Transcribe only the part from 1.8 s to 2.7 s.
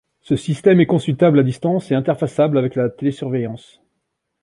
et interfaçable